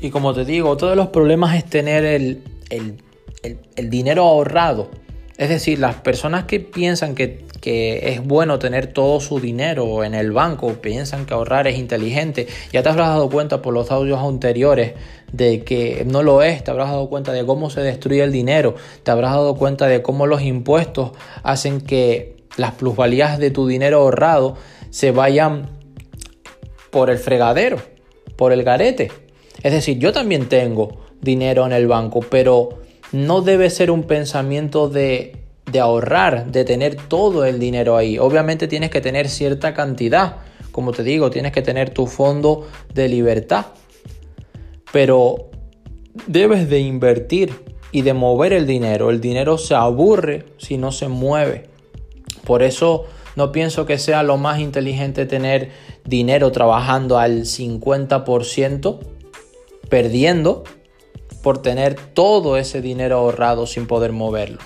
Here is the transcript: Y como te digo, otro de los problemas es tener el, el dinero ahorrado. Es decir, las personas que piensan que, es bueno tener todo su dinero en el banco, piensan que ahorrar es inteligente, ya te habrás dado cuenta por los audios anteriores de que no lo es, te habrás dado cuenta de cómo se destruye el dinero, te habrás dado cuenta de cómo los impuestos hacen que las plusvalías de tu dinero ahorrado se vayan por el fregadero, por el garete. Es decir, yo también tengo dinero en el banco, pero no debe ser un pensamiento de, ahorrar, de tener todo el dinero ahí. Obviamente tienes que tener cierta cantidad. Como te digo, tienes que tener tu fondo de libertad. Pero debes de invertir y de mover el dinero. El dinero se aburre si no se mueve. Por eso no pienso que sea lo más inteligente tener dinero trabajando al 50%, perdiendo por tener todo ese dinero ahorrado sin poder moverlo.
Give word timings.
Y 0.00 0.10
como 0.10 0.32
te 0.34 0.44
digo, 0.44 0.70
otro 0.70 0.88
de 0.88 0.96
los 0.96 1.08
problemas 1.08 1.56
es 1.56 1.64
tener 1.64 2.04
el, 2.04 2.42
el 2.70 3.90
dinero 3.90 4.24
ahorrado. 4.24 4.90
Es 5.40 5.48
decir, 5.48 5.78
las 5.78 5.94
personas 5.94 6.44
que 6.44 6.60
piensan 6.60 7.14
que, 7.14 7.48
es 7.62 8.22
bueno 8.22 8.58
tener 8.58 8.88
todo 8.88 9.20
su 9.20 9.40
dinero 9.40 10.04
en 10.04 10.14
el 10.14 10.32
banco, 10.32 10.74
piensan 10.74 11.24
que 11.24 11.32
ahorrar 11.32 11.66
es 11.66 11.78
inteligente, 11.78 12.46
ya 12.72 12.82
te 12.82 12.90
habrás 12.90 13.08
dado 13.08 13.30
cuenta 13.30 13.62
por 13.62 13.72
los 13.72 13.90
audios 13.90 14.18
anteriores 14.20 14.92
de 15.32 15.64
que 15.64 16.04
no 16.06 16.22
lo 16.22 16.42
es, 16.42 16.62
te 16.62 16.70
habrás 16.70 16.88
dado 16.88 17.08
cuenta 17.08 17.32
de 17.32 17.46
cómo 17.46 17.70
se 17.70 17.80
destruye 17.80 18.22
el 18.22 18.32
dinero, 18.32 18.74
te 19.02 19.10
habrás 19.10 19.32
dado 19.32 19.54
cuenta 19.56 19.86
de 19.86 20.02
cómo 20.02 20.26
los 20.26 20.42
impuestos 20.42 21.12
hacen 21.42 21.80
que 21.80 22.36
las 22.58 22.72
plusvalías 22.72 23.38
de 23.38 23.50
tu 23.50 23.66
dinero 23.66 24.00
ahorrado 24.00 24.56
se 24.90 25.10
vayan 25.10 25.70
por 26.90 27.08
el 27.08 27.16
fregadero, 27.16 27.78
por 28.36 28.52
el 28.52 28.62
garete. 28.62 29.10
Es 29.62 29.72
decir, 29.72 29.98
yo 29.98 30.12
también 30.12 30.48
tengo 30.48 30.98
dinero 31.20 31.66
en 31.66 31.72
el 31.72 31.86
banco, 31.86 32.20
pero 32.20 32.80
no 33.12 33.42
debe 33.42 33.70
ser 33.70 33.90
un 33.90 34.04
pensamiento 34.04 34.88
de, 34.88 35.36
ahorrar, 35.80 36.50
de 36.50 36.64
tener 36.64 36.96
todo 36.96 37.44
el 37.44 37.58
dinero 37.58 37.96
ahí. 37.96 38.18
Obviamente 38.18 38.68
tienes 38.68 38.90
que 38.90 39.00
tener 39.00 39.28
cierta 39.28 39.74
cantidad. 39.74 40.36
Como 40.72 40.92
te 40.92 41.02
digo, 41.02 41.30
tienes 41.30 41.52
que 41.52 41.62
tener 41.62 41.90
tu 41.90 42.06
fondo 42.06 42.68
de 42.94 43.08
libertad. 43.08 43.66
Pero 44.92 45.50
debes 46.26 46.68
de 46.68 46.80
invertir 46.80 47.52
y 47.92 48.02
de 48.02 48.14
mover 48.14 48.52
el 48.52 48.66
dinero. 48.66 49.10
El 49.10 49.20
dinero 49.20 49.58
se 49.58 49.74
aburre 49.74 50.46
si 50.58 50.78
no 50.78 50.92
se 50.92 51.08
mueve. 51.08 51.68
Por 52.44 52.62
eso 52.62 53.06
no 53.36 53.52
pienso 53.52 53.86
que 53.86 53.98
sea 53.98 54.22
lo 54.22 54.36
más 54.36 54.60
inteligente 54.60 55.26
tener 55.26 55.70
dinero 56.04 56.50
trabajando 56.52 57.18
al 57.18 57.42
50%, 57.42 58.98
perdiendo 59.90 60.64
por 61.42 61.60
tener 61.60 61.94
todo 61.94 62.56
ese 62.56 62.80
dinero 62.80 63.18
ahorrado 63.18 63.66
sin 63.66 63.86
poder 63.86 64.12
moverlo. 64.12 64.58